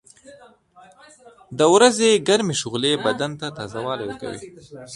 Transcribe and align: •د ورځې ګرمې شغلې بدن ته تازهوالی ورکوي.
•د 1.59 1.61
ورځې 1.73 2.09
ګرمې 2.27 2.55
شغلې 2.61 2.91
بدن 3.05 3.31
ته 3.39 3.47
تازهوالی 3.57 4.03
ورکوي. 4.05 4.39